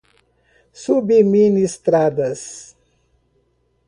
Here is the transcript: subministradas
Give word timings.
subministradas 0.83 2.71